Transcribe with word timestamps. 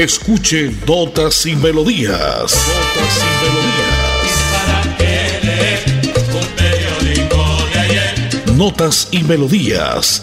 Escuche 0.00 0.72
Notas 0.86 1.44
y 1.44 1.54
Melodías. 1.54 2.54
Notas 2.56 3.18
y 3.20 3.22
Melodías. 3.44 4.16
Notas 8.56 9.08
y 9.10 9.22
Melodías, 9.24 10.22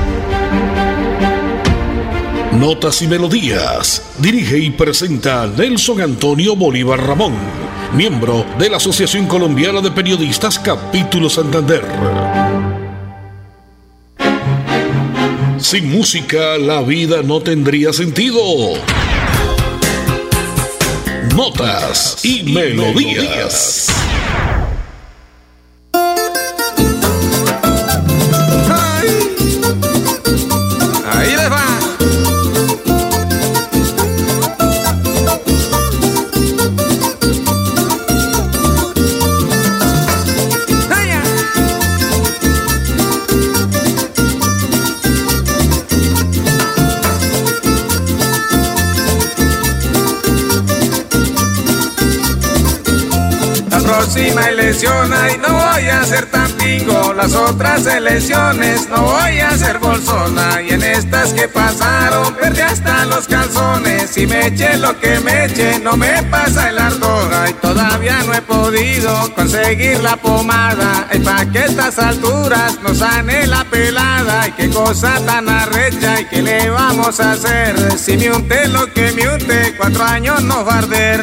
Notas 2.53 3.01
y 3.01 3.07
Melodías. 3.07 4.03
Dirige 4.19 4.59
y 4.59 4.71
presenta 4.71 5.47
Nelson 5.47 6.01
Antonio 6.01 6.55
Bolívar 6.55 7.05
Ramón 7.05 7.33
miembro 7.93 8.45
de 8.57 8.69
la 8.69 8.77
Asociación 8.77 9.27
Colombiana 9.27 9.81
de 9.81 9.91
Periodistas 9.91 10.57
Capítulo 10.59 11.29
Santander. 11.29 11.83
Sin 15.59 15.91
música 15.91 16.57
la 16.57 16.81
vida 16.81 17.21
no 17.21 17.41
tendría 17.41 17.93
sentido. 17.93 18.39
Notas 21.35 22.23
y, 22.23 22.43
melodías. 22.43 23.87
Elección 54.49 55.11
y 55.33 55.37
no 55.37 55.53
voy 55.53 55.87
a 55.87 56.03
ser 56.03 56.25
tan 56.27 56.51
pingo. 56.53 57.13
Las 57.13 57.33
otras 57.33 57.85
elecciones 57.85 58.87
no 58.89 59.03
voy 59.03 59.39
a 59.39 59.57
ser 59.57 59.79
bolsona. 59.79 60.61
Y 60.61 60.69
en 60.69 60.83
estas 60.83 61.33
que 61.33 61.47
pasaron 61.47 62.33
perdí 62.35 62.61
hasta 62.61 63.05
los 63.05 63.27
calzones. 63.27 64.09
Si 64.11 64.27
me 64.27 64.47
eché 64.47 64.77
lo 64.77 64.99
que 64.99 65.19
me 65.19 65.45
eche, 65.45 65.79
no 65.79 65.97
me 65.97 66.23
pasa 66.23 66.69
el 66.69 66.79
ardor. 66.79 67.31
Y 67.49 67.53
todavía 67.53 68.23
no 68.25 68.33
he 68.33 68.41
podido 68.41 69.33
conseguir 69.35 70.01
la 70.01 70.17
pomada. 70.17 71.07
Y 71.13 71.19
pa' 71.19 71.45
que 71.51 71.65
estas 71.65 71.97
alturas 71.99 72.79
nos 72.83 72.97
sane 72.99 73.47
la 73.47 73.63
pelada. 73.65 74.47
Y 74.47 74.51
qué 74.53 74.69
cosa 74.69 75.13
tan 75.25 75.49
arrecha 75.49 76.21
y 76.21 76.25
qué 76.25 76.41
le 76.41 76.69
vamos 76.69 77.19
a 77.19 77.33
hacer. 77.33 77.97
Si 77.97 78.17
me 78.17 78.31
unte 78.31 78.67
lo 78.67 78.91
que 78.93 79.11
me 79.11 79.27
unte, 79.27 79.75
cuatro 79.77 80.03
años 80.03 80.41
no 80.43 80.65
va 80.65 80.75
a 80.75 80.77
arder. 80.79 81.21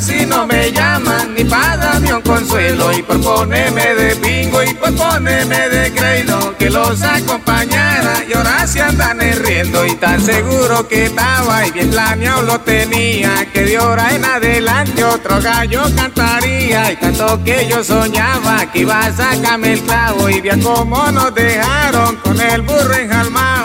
Si 0.00 0.24
no 0.26 0.46
me 0.46 0.70
llaman 0.70 1.34
ni 1.34 1.44
para 1.44 1.76
darme 1.76 2.14
un 2.14 2.22
consuelo. 2.22 2.92
Y 2.92 3.02
por 3.02 3.20
ponerme 3.20 3.94
de 3.94 4.14
bingo 4.14 4.62
y 4.62 4.74
por 4.74 4.94
ponerme 4.94 5.68
de 5.68 5.92
creído 5.92 6.56
que 6.56 6.70
los 6.70 7.02
acompañara. 7.02 8.24
Y 8.28 8.36
ahora 8.36 8.66
se 8.66 8.80
andan 8.80 9.18
riendo 9.18 9.84
y 9.86 9.94
tan 9.96 10.20
seguro 10.20 10.86
que 10.86 11.06
estaba 11.06 11.66
y 11.66 11.72
bien 11.72 11.90
planeado 11.90 12.42
lo 12.42 12.60
tenía. 12.60 13.46
Que 13.52 13.62
de 13.64 13.76
ahora 13.76 14.14
en 14.14 14.24
adelante 14.24 15.04
otro 15.04 15.40
gallo 15.40 15.82
cantaría. 15.96 16.92
Y 16.92 16.96
tanto 16.96 17.42
que 17.44 17.66
yo 17.68 17.82
soñaba 17.82 18.70
que 18.72 18.80
iba 18.80 19.00
a 19.00 19.12
sacarme 19.12 19.74
el 19.74 19.82
clavo. 19.82 20.28
Y 20.28 20.40
vea 20.40 20.56
cómo 20.62 21.10
nos 21.10 21.34
dejaron 21.34 22.16
con 22.16 22.40
el 22.40 22.62
burro 22.62 22.94
enjalmado 22.94 23.57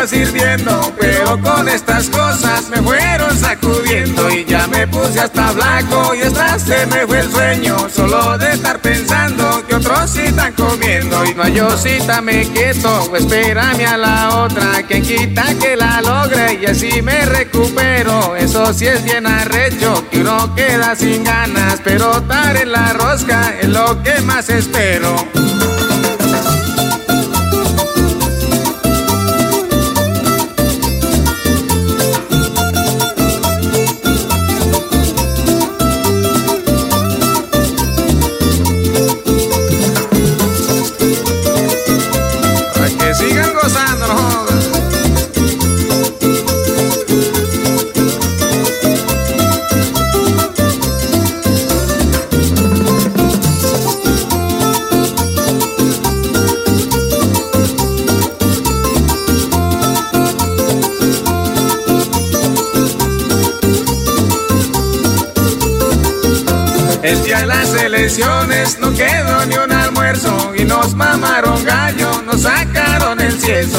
iba 0.00 0.06
sirviendo, 0.06 0.92
pero 0.98 1.40
con 1.40 1.68
estas 1.68 2.08
cosas 2.08 2.68
me 2.68 2.78
fueron 2.78 3.36
sacudiendo 3.38 4.30
y 4.30 4.44
ya 4.44 4.66
me 4.66 4.86
puse 4.86 5.20
hasta 5.20 5.52
blanco 5.52 6.14
y 6.14 6.22
hasta 6.22 6.58
se 6.58 6.86
me 6.86 7.06
fue 7.06 7.20
el 7.20 7.30
sueño, 7.30 7.76
solo 7.88 8.38
de 8.38 8.52
estar 8.52 8.80
pensando 8.80 9.64
que 9.66 9.74
otros 9.74 10.10
sí 10.10 10.20
están 10.20 10.52
comiendo 10.54 11.24
y 11.24 11.34
no 11.34 11.42
hay 11.42 11.60
cita 11.76 12.20
me 12.20 12.46
quieto, 12.48 13.14
espérame 13.16 13.86
a 13.86 13.96
la 13.96 14.42
otra, 14.42 14.82
quien 14.86 15.02
quita 15.02 15.54
que 15.54 15.76
la 15.76 16.00
logre 16.00 16.58
y 16.62 16.66
así 16.66 17.02
me 17.02 17.24
recupero, 17.26 18.36
eso 18.36 18.72
sí 18.72 18.86
es 18.86 19.02
bien 19.04 19.26
arrecho, 19.26 20.04
que 20.10 20.20
uno 20.20 20.54
queda 20.54 20.94
sin 20.96 21.24
ganas, 21.24 21.80
pero 21.84 22.18
estar 22.18 22.56
en 22.56 22.72
la 22.72 22.92
rosca 22.92 23.54
es 23.60 23.68
lo 23.68 24.02
que 24.02 24.20
más 24.22 24.48
espero. 24.48 25.14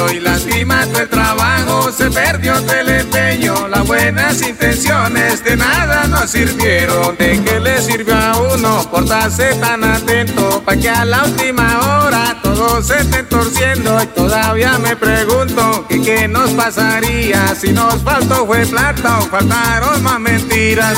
Y 0.09 0.19
lastimando 0.19 0.99
el 0.99 1.09
trabajo 1.09 1.91
se 1.91 2.09
perdió 2.09 2.53
el 2.57 2.89
empeño. 2.89 3.67
Las 3.67 3.85
buenas 3.85 4.41
intenciones 4.41 5.43
de 5.43 5.55
nada 5.57 6.07
nos 6.07 6.31
sirvieron. 6.31 7.15
¿De 7.17 7.41
qué 7.43 7.59
le 7.59 7.81
sirvió 7.81 8.15
a 8.15 8.37
uno 8.53 8.89
portarse 8.89 9.53
tan 9.55 9.83
atento? 9.83 10.63
Pa' 10.65 10.75
que 10.75 10.89
a 10.89 11.05
la 11.05 11.23
última 11.25 11.79
hora 11.79 12.37
todo 12.41 12.81
se 12.81 12.99
esté 12.99 13.23
torciendo 13.23 14.01
y 14.01 14.07
todavía 14.07 14.77
me 14.79 14.95
pregunto 14.95 15.85
qué 16.03 16.27
nos 16.27 16.51
pasaría 16.51 17.53
si 17.55 17.71
nos 17.71 18.01
faltó 18.01 18.45
fue 18.45 18.65
plata 18.65 19.19
o 19.19 19.21
faltaron 19.23 20.01
más 20.03 20.19
mentiras. 20.19 20.97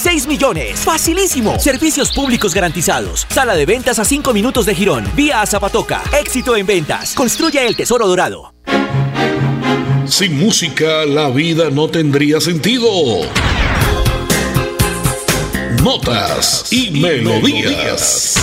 6 0.00 0.26
millones. 0.26 0.80
Facilísimo. 0.80 1.58
Servicios 1.60 2.10
públicos 2.12 2.54
garantizados. 2.54 3.26
Sala 3.28 3.54
de 3.54 3.66
ventas 3.66 3.98
a 3.98 4.04
5 4.04 4.32
minutos 4.32 4.64
de 4.64 4.74
Girón. 4.74 5.04
Vía 5.14 5.42
a 5.42 5.46
Zapatoca. 5.46 6.02
Éxito 6.18 6.56
en 6.56 6.64
ventas. 6.64 7.12
Construya 7.14 7.66
el 7.66 7.76
tesoro 7.76 8.08
dorado. 8.08 8.54
Sin 10.06 10.38
música 10.38 11.04
la 11.04 11.28
vida 11.28 11.68
no 11.70 11.88
tendría 11.88 12.40
sentido. 12.40 12.88
Notas 15.82 16.72
y, 16.72 16.90
melodías. 16.90 18.36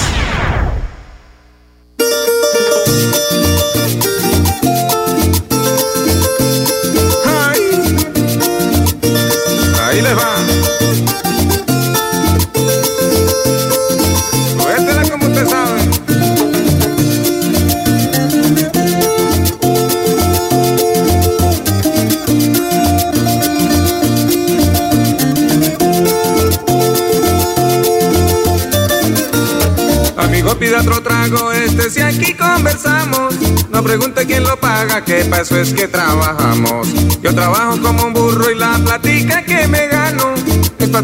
Otro 30.79 31.01
trago, 31.01 31.51
este 31.51 31.89
si 31.89 32.01
aquí 32.01 32.33
conversamos. 32.33 33.33
No 33.71 33.81
pregunte 33.81 34.25
quién 34.27 34.43
lo 34.43 34.57
paga, 34.57 35.03
que 35.03 35.25
para 35.25 35.41
eso 35.41 35.59
es 35.59 35.73
que 35.73 35.87
trabajamos. 35.87 36.87
Yo 37.21 37.33
trabajo 37.33 37.81
como 37.81 38.05
un 38.05 38.13
burro 38.13 38.51
y 38.51 38.55
la 38.55 38.77
platica 38.83 39.43
que 39.43 39.67
me 39.67 39.87
gano 39.87 40.35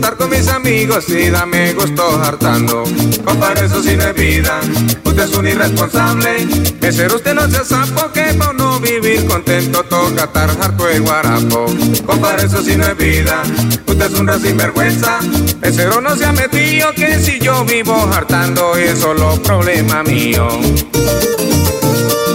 con 0.01 0.29
mis 0.29 0.47
amigos 0.47 1.07
y 1.09 1.29
dame 1.29 1.73
gusto 1.73 2.19
hartando. 2.23 2.83
Compadre, 3.23 3.67
eso 3.67 3.83
sí 3.83 3.95
no 3.95 4.05
es 4.05 4.15
vida, 4.15 4.59
usted 5.03 5.23
es 5.23 5.35
un 5.35 5.47
irresponsable. 5.47 6.47
Que 6.81 6.91
ser 6.91 7.13
usted 7.13 7.35
no 7.35 7.47
sea 7.47 7.63
sapo, 7.63 8.11
que 8.11 8.33
por 8.33 8.55
no 8.55 8.79
vivir 8.79 9.25
contento 9.27 9.83
toca 9.83 10.23
estar 10.23 10.49
harto 10.49 10.85
de 10.85 10.99
guarapo. 10.99 11.67
Compadre, 12.07 12.47
eso 12.47 12.63
sí 12.63 12.75
no 12.75 12.87
es 12.87 12.97
vida, 12.97 13.43
usted 13.85 14.11
es 14.11 14.19
un 14.19 14.41
sinvergüenza. 14.41 15.19
El 15.61 15.73
cero 15.73 16.01
no 16.01 16.15
se 16.15 16.25
ha 16.25 16.31
metido, 16.31 16.91
que 16.93 17.19
si 17.19 17.39
yo 17.39 17.63
vivo 17.63 17.95
hartando 18.11 18.75
es 18.75 18.97
solo 18.97 19.39
problema 19.43 20.01
mío. 20.03 20.47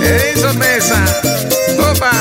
¡Ey, 0.01 0.41
sorpresa! 0.41 1.05
¡Opa! 1.91 2.13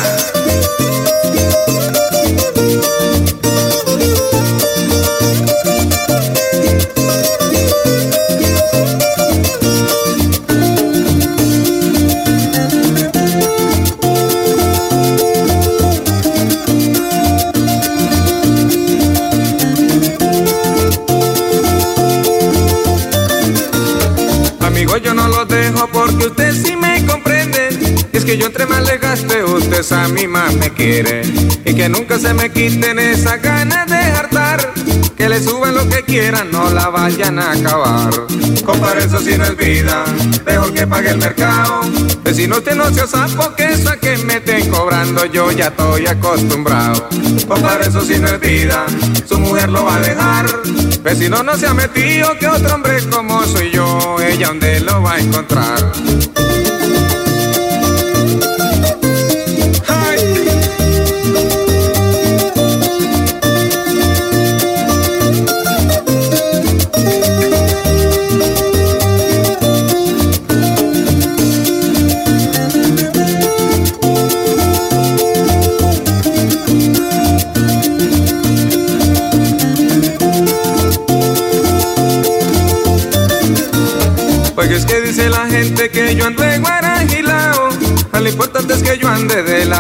Yo 28.38 28.48
entre 28.48 28.66
más 28.66 28.82
le 28.84 28.98
gaste, 28.98 29.44
usted 29.44 29.92
a 29.92 30.08
mí 30.08 30.28
más 30.28 30.54
me 30.54 30.72
quiere. 30.72 31.22
Y 31.66 31.74
que 31.74 31.90
nunca 31.90 32.20
se 32.20 32.34
me 32.34 32.52
quiten 32.52 33.00
esa 33.00 33.38
ganas 33.38 33.88
de 33.88 33.98
hartar. 33.98 34.74
Que 35.16 35.28
le 35.28 35.42
suban 35.42 35.74
lo 35.74 35.88
que 35.90 36.04
quieran, 36.04 36.52
no 36.52 36.70
la 36.70 36.90
vayan 36.90 37.40
a 37.40 37.54
acabar. 37.54 38.12
Compadre, 38.64 39.06
eso 39.06 39.20
sí 39.20 39.36
no 39.38 39.46
es 39.46 39.58
vida, 39.58 40.04
mejor 40.46 40.74
que 40.74 40.86
pague 40.86 41.10
el 41.10 41.18
mercado. 41.18 41.82
Vecino, 42.24 42.58
usted 42.58 42.76
no 42.76 42.94
se 42.94 43.08
sapo 43.08 43.56
que 43.56 43.66
eso 43.66 43.90
a 43.90 43.98
que 43.98 44.18
me 44.18 44.36
estén 44.36 44.70
cobrando, 44.70 45.26
yo 45.26 45.52
ya 45.52 45.68
estoy 45.68 46.06
acostumbrado. 46.06 47.10
Compadre, 47.48 47.88
eso 47.88 48.02
sí 48.02 48.20
no 48.20 48.28
es 48.28 48.40
vida, 48.40 48.86
su 49.26 49.40
mujer 49.40 49.70
lo 49.70 49.86
va 49.86 49.96
a 49.96 50.02
dejar. 50.02 50.46
Vecino, 51.02 51.42
no 51.42 51.58
se 51.58 51.66
ha 51.66 51.74
metido 51.74 52.38
que 52.38 52.48
otro 52.48 52.76
hombre 52.76 53.02
como 53.10 53.44
soy 53.46 53.72
yo, 53.72 54.18
ella 54.22 54.50
donde 54.50 54.80
lo 54.82 55.02
va 55.02 55.14
a 55.14 55.20
encontrar. 55.20 55.92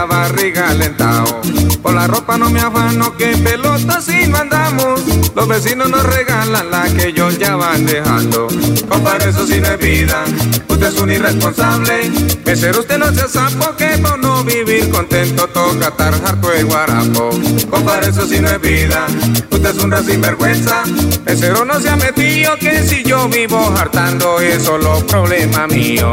Barriga 0.07 0.69
alentao. 0.69 1.41
Por 1.81 1.93
la 1.93 2.07
ropa 2.07 2.37
no 2.37 2.49
me 2.49 2.59
afano, 2.59 3.15
que 3.15 3.31
en 3.31 3.43
pelota 3.43 4.01
si 4.01 4.27
no 4.27 4.37
andamos. 4.37 5.01
Los 5.35 5.47
vecinos 5.47 5.89
nos 5.89 6.03
regalan 6.03 6.71
la 6.71 6.83
que 6.83 7.09
ellos 7.09 7.37
ya 7.37 7.55
van 7.55 7.85
dejando. 7.85 8.47
Compadre, 8.89 9.29
eso 9.29 9.45
sí 9.45 9.59
no 9.61 9.67
es 9.67 9.79
vida. 9.79 10.23
Usted 10.67 10.87
es 10.87 10.99
un 10.99 11.11
irresponsable. 11.11 12.11
Que 12.43 12.55
ser 12.55 12.77
usted 12.77 12.97
no 12.97 13.13
se 13.13 13.27
sapo, 13.27 13.75
que 13.75 13.97
por 13.97 14.17
no 14.19 14.43
vivir 14.43 14.89
contento 14.89 15.47
toca 15.47 15.89
estar 15.89 16.13
harto 16.13 16.49
de 16.49 16.63
guarapo. 16.63 17.29
Compadre, 17.69 18.09
eso 18.09 18.25
sí 18.27 18.39
no 18.39 18.49
es 18.49 18.61
vida. 18.61 19.05
Usted 19.51 19.69
es 19.69 19.83
un 19.83 20.05
sinvergüenza. 20.05 20.83
El 21.25 21.37
cero 21.37 21.65
no 21.65 21.79
se 21.79 21.89
ha 21.89 21.95
metido, 21.95 22.55
que 22.57 22.83
si 22.83 23.03
yo 23.03 23.27
vivo 23.29 23.73
hartando 23.77 24.39
es 24.39 24.63
solo 24.63 25.05
problema 25.05 25.67
mío. 25.67 26.11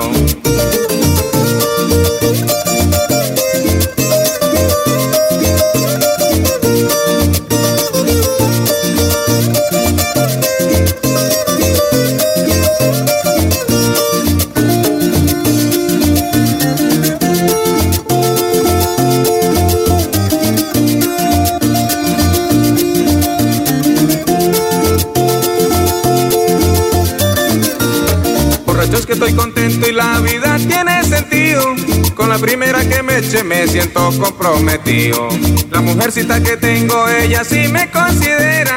Estoy 29.14 29.32
contento 29.32 29.88
y 29.88 29.92
la 29.92 30.18
vida 30.20 30.56
tiene 30.58 31.04
sentido. 31.04 31.74
Con 32.14 32.28
la 32.28 32.38
primera 32.38 32.80
que 32.88 33.02
me 33.02 33.18
eche 33.18 33.44
me 33.44 33.66
siento 33.68 34.10
comprometido. 34.18 35.28
La 35.70 35.80
mujercita 35.80 36.42
que 36.42 36.56
tengo, 36.56 37.08
ella 37.08 37.44
sí 37.44 37.68
me 37.68 37.90
considera. 37.90 38.73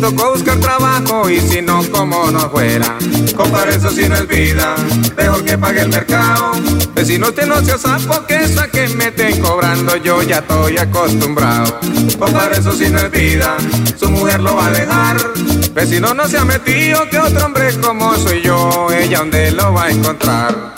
Tocó 0.00 0.30
buscar 0.30 0.58
trabajo 0.58 1.28
y 1.28 1.40
si 1.40 1.60
no, 1.60 1.82
como 1.90 2.30
no 2.30 2.48
fuera. 2.50 2.96
Compare 3.36 3.74
eso 3.74 3.90
si 3.90 4.08
no 4.08 4.14
es 4.14 4.28
vida, 4.28 4.76
mejor 5.16 5.44
que 5.44 5.58
pague 5.58 5.82
el 5.82 5.88
mercado. 5.88 6.52
Vecino, 6.94 7.28
usted 7.28 7.46
no 7.46 7.60
se 7.64 7.76
sapo 7.76 8.24
que 8.24 8.36
eso 8.36 8.60
a 8.60 8.68
que 8.68 8.86
me 8.90 9.08
estén 9.08 9.40
cobrando, 9.40 9.96
yo 9.96 10.22
ya 10.22 10.38
estoy 10.38 10.78
acostumbrado. 10.78 11.80
Compare 12.16 12.58
eso 12.58 12.72
si 12.72 12.88
no 12.90 13.00
es 13.00 13.10
vida, 13.10 13.56
su 13.96 14.08
mujer 14.08 14.40
lo 14.40 14.54
va 14.54 14.66
a 14.66 14.70
dejar. 14.70 15.16
Vecino, 15.74 16.14
no 16.14 16.28
se 16.28 16.38
ha 16.38 16.44
metido 16.44 17.08
que 17.10 17.18
otro 17.18 17.46
hombre 17.46 17.74
como 17.80 18.14
soy 18.16 18.40
yo, 18.42 18.88
ella 18.92 19.18
donde 19.18 19.50
lo 19.50 19.72
va 19.74 19.86
a 19.86 19.90
encontrar. 19.90 20.77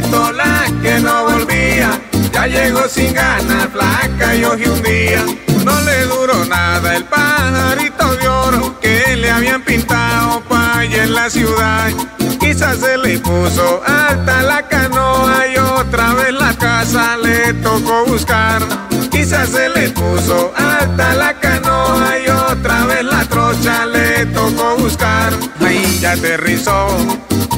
La 0.00 0.66
que 0.82 1.00
no 1.00 1.24
volvía, 1.24 2.00
ya 2.32 2.46
llegó 2.46 2.86
sin 2.88 3.14
ganas, 3.14 3.68
flaca 3.72 4.34
y 4.34 4.44
hoy 4.44 4.66
un 4.66 4.82
día. 4.82 5.24
No 5.64 5.80
le 5.80 6.04
duró 6.04 6.44
nada 6.44 6.96
el 6.96 7.04
pajarito 7.04 8.14
de 8.16 8.28
oro 8.28 8.78
que 8.80 9.16
le 9.16 9.30
habían 9.30 9.62
pintado 9.62 10.40
pa' 10.42 10.80
allá 10.80 11.04
en 11.04 11.14
la 11.14 11.30
ciudad. 11.30 11.90
Quizás 12.38 12.78
se 12.78 12.98
le 12.98 13.18
puso 13.18 13.82
alta 13.86 14.42
la 14.42 14.68
canoa 14.68 15.46
y 15.52 15.56
otra 15.56 16.14
vez 16.14 16.32
la 16.32 16.52
casa 16.54 17.16
le 17.16 17.54
tocó 17.54 18.04
buscar. 18.06 18.62
Quizás 19.10 19.48
se 19.48 19.68
le 19.70 19.88
puso 19.90 20.52
alta 20.56 21.14
la 21.14 21.32
canoa 21.40 22.18
y 22.18 22.28
otra 22.28 22.84
vez 22.84 23.02
la 23.02 23.24
trocha 23.24 23.86
le 23.86 24.26
tocó 24.26 24.76
buscar. 24.76 25.32
Ahí 25.60 25.98
ya 26.00 26.12
aterrizó, 26.12 26.86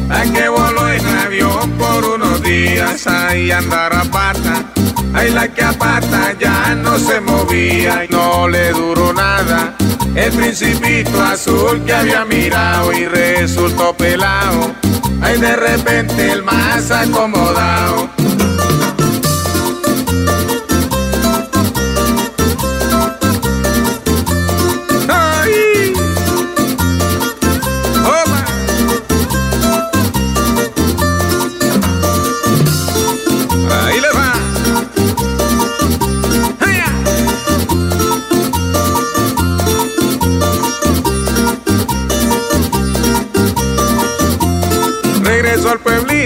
a 0.09 0.23
que 0.23 0.49
voló 0.49 0.89
en 0.91 1.07
avión 1.07 1.71
por 1.73 2.05
unos 2.05 2.28
días, 2.59 3.07
ahí 3.07 3.51
andar 3.51 3.95
a 3.95 4.05
pata. 4.05 4.65
Ahí 5.15 5.31
la 5.31 5.49
que 5.49 5.63
a 5.63 5.73
pata 5.73 6.35
ya 6.39 6.75
no 6.75 6.99
se 6.99 7.21
movía 7.21 8.05
y 8.05 8.09
no 8.09 8.49
le 8.49 8.73
duró 8.73 9.13
nada. 9.13 9.75
El 10.15 10.33
principito 10.33 11.23
azul 11.23 11.83
que 11.85 11.93
había 11.93 12.25
mirado 12.25 12.93
y 12.93 13.07
resultó 13.07 13.95
pelado. 13.97 14.75
Ahí 15.23 15.39
de 15.39 15.57
repente 15.57 16.33
el 16.33 16.43
más 16.43 16.91
acomodado. 16.91 18.18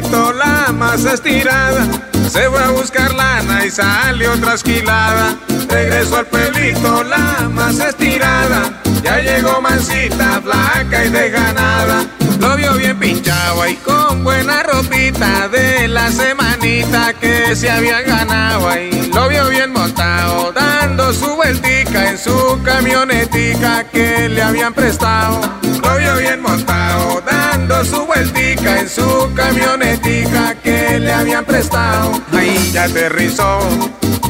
La 0.01 0.73
más 0.73 1.05
estirada. 1.05 1.87
Se 2.31 2.49
fue 2.49 2.65
a 2.65 2.71
buscar 2.71 3.13
lana 3.13 3.67
y 3.67 3.71
salió 3.71 4.33
trasquilada. 4.41 5.37
Regresó 5.69 6.17
al 6.17 6.27
pueblito 6.27 7.05
la 7.05 7.51
más 7.53 7.79
estirada. 7.79 8.81
Ya 9.03 9.19
llegó 9.19 9.61
mansita, 9.61 10.41
flaca 10.41 11.05
y 11.05 11.11
desganada. 11.11 12.07
Lo 12.41 12.57
vio 12.57 12.73
bien 12.75 12.99
pinchado 12.99 13.69
y 13.69 13.75
con 13.77 14.25
buena 14.25 14.63
ropita 14.63 15.49
de 15.49 15.89
la 15.89 16.11
semanita 16.11 17.13
que 17.13 17.55
se 17.55 17.71
había 17.71 18.01
ganado 18.01 18.71
ahí. 18.71 19.11
Lo 19.15 19.29
vio 19.29 19.47
bien 19.51 19.75
montado, 19.75 20.53
dando 20.53 21.13
su 21.13 21.37
vueltica 21.37 22.09
en 22.09 22.17
su 22.17 22.59
camionetica 22.65 23.85
que 23.85 24.31
le 24.31 24.43
habían 24.43 24.73
prestado. 24.73 25.39
Lo 25.83 25.97
vio 25.99 26.17
bien 26.17 26.41
montado, 26.41 27.23
dando 27.27 27.85
su 27.85 28.07
vueltica 28.07 28.52
en 28.65 28.89
su 28.89 29.33
camionetica 29.35 30.55
que 30.63 30.99
le 31.01 31.13
habían 31.13 31.45
prestado. 31.45 32.13
Ahí 32.33 32.71
ya 32.73 32.85
aterrizó, 32.85 33.59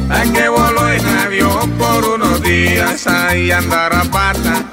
a 0.09 0.23
que 0.33 0.49
voló 0.49 0.91
en 0.91 1.07
avión 1.07 1.71
por 1.73 2.05
unos 2.05 2.43
días, 2.43 3.07
ahí 3.07 3.51
andar 3.51 3.95
a 3.95 4.05
pata. 4.05 4.65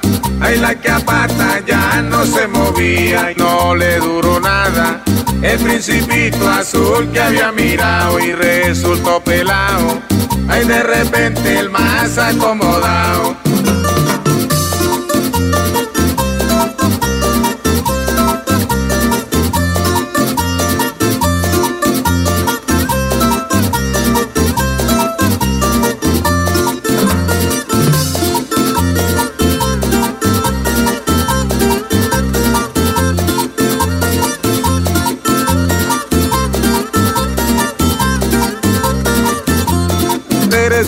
Ahí 0.41 0.57
la 0.57 0.75
que 0.75 0.89
a 0.89 0.99
pata 0.99 1.59
ya 1.67 2.01
no 2.01 2.25
se 2.25 2.47
movía 2.47 3.31
y 3.31 3.35
no 3.35 3.75
le 3.75 3.99
duró 3.99 4.39
nada. 4.39 5.01
El 5.41 5.59
principito 5.59 6.49
azul 6.49 7.09
que 7.11 7.19
había 7.19 7.51
mirado 7.51 8.19
y 8.19 8.33
resultó 8.33 9.21
pelado. 9.21 10.01
Ahí 10.47 10.65
de 10.65 10.83
repente 10.83 11.59
el 11.59 11.69
más 11.69 12.17
acomodado. 12.17 13.35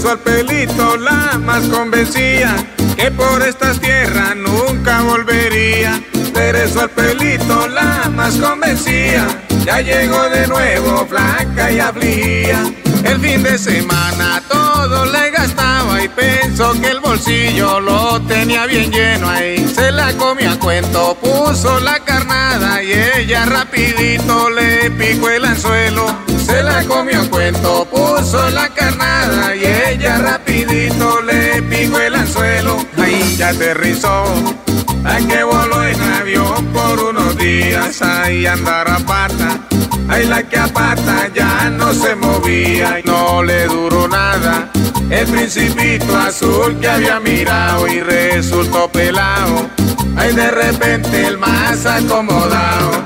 Regresó 0.02 0.18
al 0.18 0.20
pelito 0.48 0.98
la 0.98 1.38
más 1.38 1.68
convencía 1.68 2.56
que 2.96 3.12
por 3.12 3.44
estas 3.44 3.80
tierras 3.80 4.36
nunca 4.36 5.04
volvería. 5.04 6.02
Regresó 6.34 6.82
al 6.82 6.90
pelito 6.90 7.68
la 7.68 8.10
más 8.10 8.34
convencía, 8.38 9.28
ya 9.64 9.80
llegó 9.80 10.24
de 10.30 10.48
nuevo 10.48 11.06
flaca 11.06 11.72
y 11.72 11.80
afligía. 11.80 12.64
El 13.04 13.20
fin 13.20 13.44
de 13.44 13.60
semana 13.60 14.42
todo 14.50 15.06
le 15.06 15.30
gastaba 15.30 16.04
y 16.04 16.10
pensó 16.10 16.74
que 16.82 16.88
el 16.88 17.00
bolsillo 17.00 17.80
lo 17.80 18.20
tenía 18.24 18.66
bien 18.66 18.92
lleno 18.92 19.30
ahí. 19.30 19.68
Se 19.68 19.92
la 19.92 20.14
comía 20.14 20.54
a 20.54 20.60
cuento, 20.60 21.16
puso 21.22 21.80
la 21.80 22.00
carnada 22.00 22.82
y 22.82 22.92
ella 22.92 23.46
rapidito 23.46 24.50
le 24.50 24.90
picó 24.90 25.30
el 25.30 25.46
anzuelo. 25.46 26.31
Se 26.46 26.64
la 26.64 26.84
comió 26.86 27.30
cuento, 27.30 27.86
puso 27.86 28.50
la 28.50 28.68
carnada 28.70 29.56
y 29.56 29.66
ella 29.66 30.18
rapidito 30.18 31.22
le 31.22 31.62
picó 31.64 32.00
el 32.00 32.16
anzuelo. 32.16 32.78
Ahí 32.98 33.36
ya 33.38 33.50
aterrizó, 33.50 34.24
a 35.06 35.18
que 35.28 35.44
voló 35.44 35.86
en 35.86 36.02
avión 36.02 36.66
por 36.68 37.00
unos 37.00 37.38
días, 37.38 38.02
ahí 38.02 38.46
andar 38.46 38.90
a 38.90 39.00
pata. 39.00 39.60
Ay, 40.08 40.28
la 40.28 40.44
que 40.44 40.58
a 40.58 40.68
ya 41.34 41.70
no 41.70 41.94
se 41.94 42.16
movía 42.16 43.00
y 43.00 43.04
no 43.04 43.44
le 43.44 43.66
duró 43.66 44.08
nada. 44.08 44.70
El 45.10 45.26
principito 45.28 46.18
azul 46.18 46.78
que 46.80 46.90
había 46.90 47.20
mirado 47.20 47.88
y 47.88 48.02
resultó 48.02 48.90
pelado. 48.90 49.70
Ay, 50.18 50.34
de 50.34 50.52
repente 50.52 51.28
el 51.28 51.38
más 51.38 51.86
acomodado. 51.86 53.06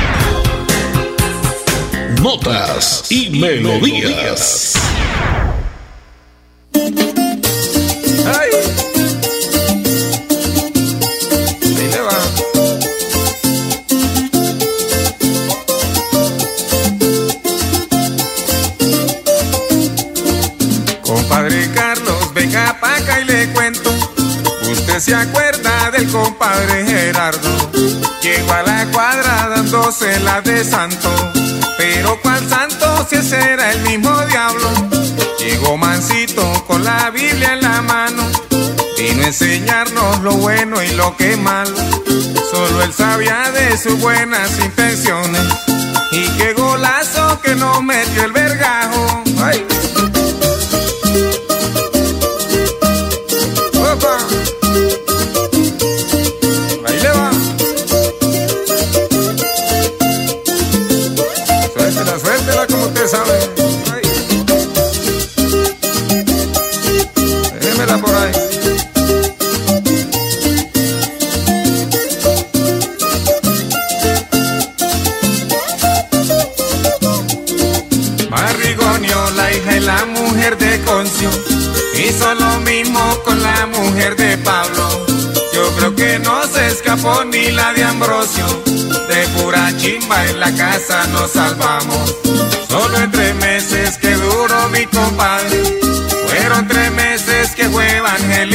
Notas 2.21 3.11
y 3.11 3.31
melodías. 3.31 4.77
se 25.01 25.15
acuerda 25.15 25.89
del 25.89 26.07
compadre 26.11 26.85
Gerardo. 26.85 27.71
Llegó 28.21 28.53
a 28.53 28.61
la 28.61 28.85
cuadra 28.91 29.49
dándose 29.49 30.19
la 30.19 30.41
de 30.41 30.63
santo. 30.63 31.09
Pero 31.77 32.19
cual 32.21 32.47
santo 32.49 33.05
si 33.09 33.15
ese 33.15 33.37
era 33.53 33.71
el 33.71 33.81
mismo 33.81 34.15
diablo. 34.25 34.69
Llegó 35.39 35.77
mansito 35.77 36.43
con 36.67 36.83
la 36.83 37.09
Biblia 37.09 37.53
en 37.53 37.61
la 37.61 37.81
mano. 37.81 38.23
Vino 38.97 39.23
a 39.23 39.27
enseñarnos 39.27 40.21
lo 40.21 40.33
bueno 40.33 40.81
y 40.83 40.89
lo 40.91 41.17
que 41.17 41.31
es 41.31 41.37
malo. 41.37 41.75
Solo 42.51 42.83
él 42.83 42.93
sabía 42.93 43.49
de 43.51 43.77
sus 43.77 43.99
buenas 43.99 44.59
intenciones. 44.59 45.41
Y 46.11 46.27
qué 46.37 46.53
golazo 46.53 47.41
que 47.41 47.55
nos 47.55 47.81
metió 47.83 48.25
el 48.25 48.31
vergajo. 48.31 49.20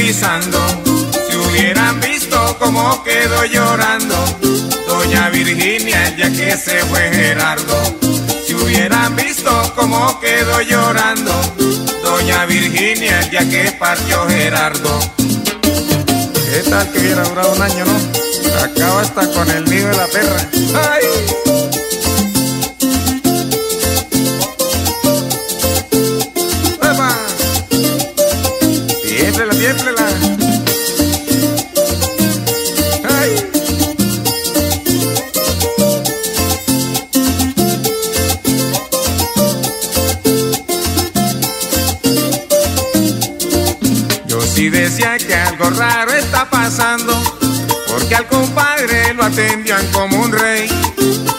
Si 0.06 1.36
hubieran 1.36 2.00
visto 2.00 2.56
cómo 2.60 3.02
quedó 3.02 3.44
llorando. 3.44 4.14
Doña 4.86 5.30
Virginia 5.30 6.10
día 6.10 6.30
que 6.30 6.56
se 6.56 6.78
fue 6.84 7.10
Gerardo. 7.12 7.96
Si 8.46 8.54
hubieran 8.54 9.16
visto 9.16 9.50
cómo 9.74 10.20
quedó 10.20 10.60
llorando 10.60 11.32
doña 12.06 12.46
Virginia 12.46 13.20
día 13.30 13.48
que 13.48 13.72
partió 13.72 14.26
Gerardo. 14.28 15.00
¿Qué 15.16 16.70
tal 16.70 16.90
que 16.92 16.98
hubiera 17.00 17.24
durado 17.24 17.52
un 17.52 17.62
año, 17.62 17.84
no? 17.84 18.62
Acaba 18.62 19.00
hasta 19.00 19.28
con 19.32 19.50
el 19.50 19.64
nido 19.64 19.88
de 19.88 19.96
la 19.96 20.06
perra. 20.06 20.48
¡Ay! 20.92 21.45
Algo 45.36 45.70
raro 45.70 46.12
está 46.12 46.48
pasando, 46.48 47.12
porque 47.88 48.14
al 48.14 48.26
compadre 48.26 49.14
lo 49.14 49.24
atendían 49.24 49.86
como 49.92 50.20
un 50.20 50.32
rey. 50.32 50.68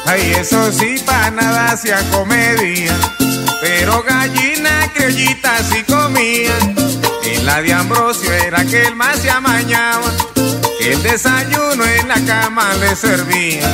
Ay, 0.05 0.33
eso 0.39 0.71
sí, 0.71 1.01
para 1.05 1.31
nada 1.31 1.71
hacía 1.71 1.97
comedia, 2.11 2.95
pero 3.61 4.03
gallina 4.03 4.91
criollita 4.93 5.63
sí 5.63 5.83
comía. 5.83 6.57
En 7.23 7.45
la 7.45 7.61
de 7.61 7.73
Ambrosio 7.73 8.31
era 8.31 8.63
que 8.65 8.83
el 8.83 8.95
más 8.95 9.19
se 9.19 9.29
amañaba, 9.29 10.11
el 10.79 11.03
desayuno 11.03 11.85
en 11.85 12.07
la 12.07 12.21
cama 12.25 12.73
le 12.75 12.95
servía. 12.95 13.73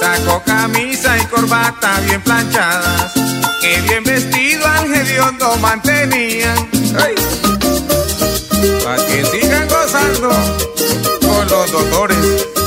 Sacó 0.00 0.42
camisa 0.44 1.16
y 1.18 1.24
corbata 1.26 2.00
bien 2.00 2.20
planchadas, 2.22 3.12
que 3.60 3.80
bien 3.82 4.02
vestido 4.04 4.66
al 4.66 4.92
hediondo 4.94 5.56
mantenía. 5.58 6.54
Ay 6.98 7.14
para 8.84 9.06
que 9.06 9.24
sigan 9.24 9.68
gozando 9.68 10.30
con 11.20 11.48
los 11.48 11.70
doctores. 11.72 12.59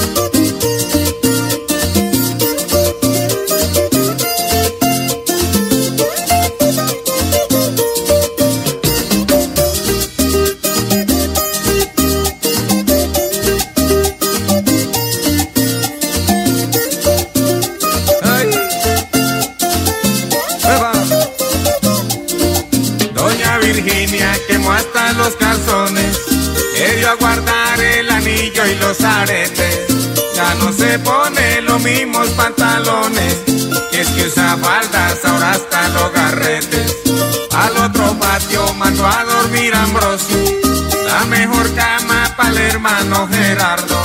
No 30.64 30.72
se 30.72 30.98
pone 31.00 31.62
los 31.62 31.82
mismos 31.84 32.28
pantalones, 32.30 33.36
que 33.92 34.02
es 34.02 34.08
que 34.08 34.28
usa 34.28 34.58
faldas, 34.58 35.26
ahora 35.26 35.52
hasta 35.52 35.90
los 35.90 36.14
garretes. 36.14 36.98
Al 37.52 37.78
otro 37.78 38.18
patio 38.18 38.74
mandó 38.76 39.06
a 39.06 39.26
dormir 39.26 39.76
Ambrosio, 39.76 40.38
la 41.06 41.26
mejor 41.26 41.74
cama 41.76 42.34
para 42.38 42.50
el 42.50 42.58
hermano 42.58 43.28
Gerardo, 43.28 44.02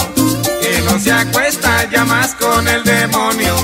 que 0.61 0.83
no 0.85 0.99
se 0.99 1.13
acuesta 1.13 1.89
ya 1.91 2.05
más 2.05 2.35
con 2.35 2.67
el 2.67 2.83
demonio, 2.83 3.55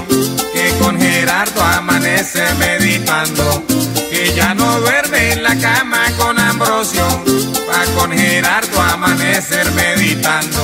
que 0.52 0.76
con 0.80 1.00
Gerardo 1.00 1.62
amanece 1.62 2.44
meditando, 2.58 3.64
que 4.10 4.32
ya 4.36 4.54
no 4.54 4.80
duerme 4.80 5.32
en 5.32 5.42
la 5.42 5.56
cama 5.58 6.04
con 6.16 6.38
Ambrosio, 6.38 7.06
va 7.68 8.00
con 8.00 8.12
Gerardo 8.12 8.80
amanecer 8.80 9.70
meditando. 9.72 10.63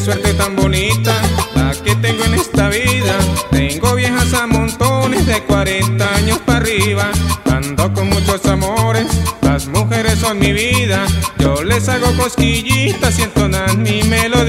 Suerte 0.00 0.32
tan 0.34 0.56
bonita 0.56 1.14
la 1.54 1.72
que 1.84 1.94
tengo 1.96 2.24
en 2.24 2.34
esta 2.34 2.68
vida. 2.68 3.18
Tengo 3.50 3.94
viejas 3.94 4.32
a 4.32 4.46
montones 4.46 5.26
de 5.26 5.42
40 5.44 6.14
años 6.16 6.38
para 6.38 6.58
arriba. 6.58 7.10
Ando 7.44 7.92
con 7.92 8.08
muchos 8.08 8.44
amores, 8.46 9.06
las 9.42 9.66
mujeres 9.66 10.18
son 10.18 10.38
mi 10.38 10.52
vida. 10.52 11.06
Yo 11.38 11.62
les 11.62 11.88
hago 11.88 12.06
cosquillitas 12.16 13.18
y 13.18 13.22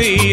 Veera 0.01 0.30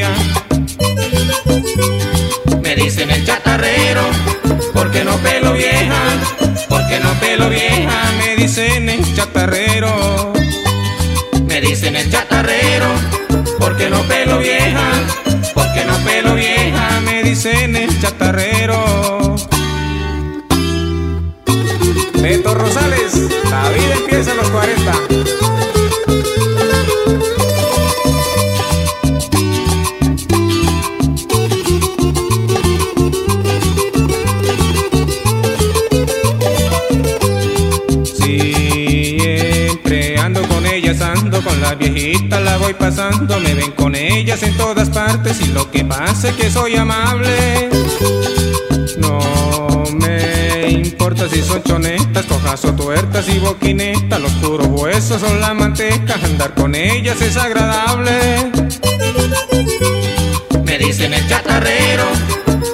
ellas 44.19 44.43
en 44.43 44.57
todas 44.57 44.91
partes 44.91 45.41
y 45.41 45.47
lo 45.53 45.71
que 45.71 45.85
pasa 45.85 46.31
es 46.31 46.35
que 46.35 46.51
soy 46.51 46.75
amable. 46.75 47.69
No 48.99 49.85
me 49.93 50.71
importa 50.71 51.29
si 51.29 51.41
son 51.41 51.63
chonetas, 51.63 52.27
cojas 52.27 52.65
o 52.65 52.73
tuertas 52.73 53.29
y 53.29 53.39
boquinetas, 53.39 54.21
los 54.21 54.33
puros 54.33 54.67
huesos 54.67 55.21
son 55.21 55.41
la 55.41 55.55
manteca, 55.55 56.15
andar 56.15 56.53
con 56.55 56.75
ellas 56.75 57.21
es 57.23 57.37
agradable. 57.37 58.51
Me 60.65 60.79
dicen 60.79 61.15
el 61.15 61.29
chatarrero, 61.29 62.05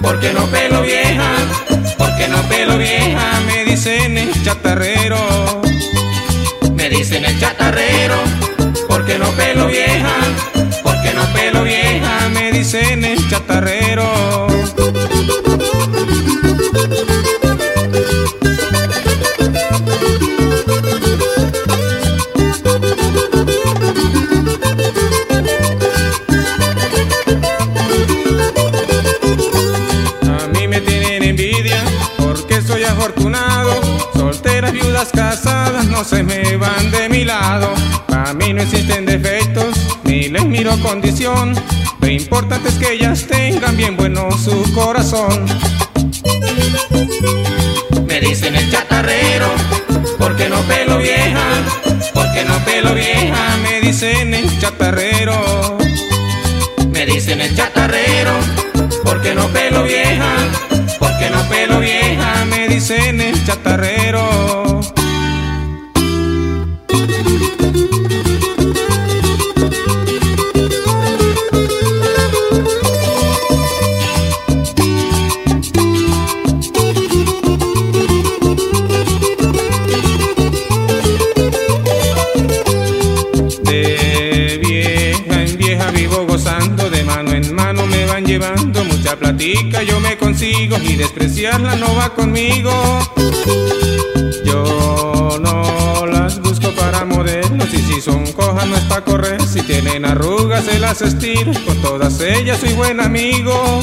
porque 0.01 0.33
no 0.33 0.47
pelo 0.47 0.81
vieja, 0.81 1.31
porque 1.99 2.27
no 2.29 2.41
pelo 2.49 2.79
vieja, 2.79 3.41
me 3.47 3.65
dicen 3.65 4.17
el 4.17 4.43
chatarrero. 4.43 5.19
Me 6.75 6.89
dicen 6.89 7.23
el 7.25 7.39
chatarrero, 7.39 8.17
porque 8.89 9.19
no 9.19 9.29
pelo 9.33 9.67
vieja, 9.67 10.17
no 11.15 11.25
pelo 11.33 11.63
vieja, 11.65 12.29
me 12.31 12.53
dicen 12.53 13.05
el 13.05 13.29
chatarrero. 13.29 14.05
A 30.23 30.49
mí 30.53 30.69
me 30.69 30.81
tienen 30.81 31.23
envidia 31.23 31.83
porque 32.19 32.61
soy 32.63 32.85
afortunado. 32.85 33.81
Solteras, 34.15 34.73
viudas, 34.73 35.11
casadas 35.13 35.87
no 35.87 36.05
se 36.05 36.23
me 36.23 36.57
van 36.57 36.91
de 36.91 37.09
mi 37.09 37.25
lado. 37.25 37.73
A 38.09 38.33
mí 38.33 38.53
no 38.53 38.63
existen 38.63 39.07
defectos 39.07 39.44
Lo 42.01 42.09
importante 42.09 42.71
es 42.71 42.77
que 42.77 42.95
ellas 42.95 43.27
tengan 43.27 43.77
bien 43.77 43.99
bueno 43.99 44.31
su 44.33 44.63
corazón. 44.73 45.45
Me 48.07 48.19
dicen 48.21 48.57
el 48.57 48.71
chatarrero 48.71 49.47
porque 50.19 50.49
no 50.49 50.61
pelo 50.63 50.97
vieja, 50.97 51.45
porque 52.15 52.45
no 52.47 52.59
pelo 52.65 52.95
vieja, 52.95 53.57
me 53.63 53.81
dicen 53.83 54.33
el 54.33 54.59
chatarrero. 54.59 55.77
Me 56.89 57.05
dicen 57.05 57.43
el 57.43 57.55
chatarrero, 57.55 58.33
porque 59.05 59.35
no 59.35 59.49
pelo 59.49 59.83
vieja, 59.83 60.35
porque 60.99 61.29
no 61.29 61.47
pelo 61.51 61.81
vieja, 61.81 62.45
me 62.47 62.69
dicen 62.69 63.21
el 63.21 63.45
chatarrero. 63.45 64.04
Y 90.83 90.97
despreciarla 90.97 91.77
no 91.77 91.95
va 91.95 92.15
conmigo. 92.15 92.73
Yo 94.45 95.39
no 95.41 96.07
las 96.07 96.41
busco 96.41 96.71
para 96.73 97.05
modelos. 97.05 97.73
Y 97.73 97.79
si 97.79 98.01
son 98.01 98.31
cojas 98.33 98.67
no 98.67 98.77
es 98.77 98.83
para 98.85 99.05
correr, 99.05 99.43
si 99.47 99.63
tienen 99.63 100.05
arrugas 100.05 100.65
se 100.65 100.79
las 100.79 101.03
estiro, 101.03 101.53
con 101.67 101.81
todas 101.83 102.21
ellas 102.21 102.59
soy 102.61 102.73
buen 102.75 103.01
amigo. 103.01 103.81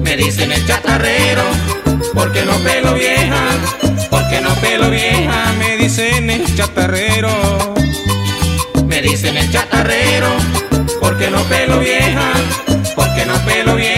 Me 0.00 0.16
dicen 0.16 0.52
el 0.52 0.66
chatarrero, 0.66 1.42
porque 2.14 2.44
no 2.44 2.56
pelo 2.58 2.94
vieja, 2.94 3.44
porque 4.10 4.40
no 4.40 4.54
pelo 4.56 4.90
vieja, 4.90 5.52
me 5.58 5.76
dicen 5.76 6.30
el 6.30 6.54
chatarrero. 6.56 7.28
Me 8.86 9.02
dicen 9.02 9.36
el 9.36 9.50
chatarrero, 9.52 10.28
porque 11.00 11.30
no 11.30 11.42
pelo 11.44 11.78
vieja, 11.78 12.32
porque 12.96 13.26
no 13.26 13.34
pelo 13.44 13.76
vieja, 13.76 13.97